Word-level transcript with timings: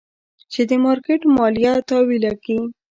چې 0.51 0.61
د 0.69 0.71
مارکېټ 0.85 1.21
ماليه 1.35 1.73
تاويله 1.89 2.33
کي. 2.43 2.57